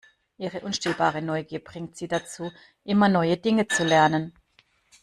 Ihre 0.39 0.61
unstillbare 0.61 1.21
Neugier 1.21 1.63
bringt 1.63 1.95
sie 1.95 2.07
dazu, 2.07 2.51
immer 2.83 3.07
neue 3.07 3.37
Dinge 3.37 3.67
zu 3.67 3.83
lernen. 3.83 4.33